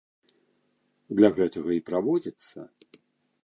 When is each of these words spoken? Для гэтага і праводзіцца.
Для 1.19 1.29
гэтага 1.37 1.69
і 1.79 1.85
праводзіцца. 1.91 2.59